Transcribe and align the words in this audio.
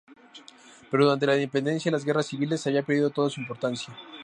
Pero 0.89 1.03
durante 1.03 1.27
la 1.27 1.35
independencia 1.35 1.89
y 1.89 1.93
las 1.93 2.03
guerras 2.03 2.25
civiles 2.25 2.65
había 2.65 2.81
perdido 2.81 3.11
toda 3.11 3.29
su 3.29 3.39
importancia. 3.39 3.95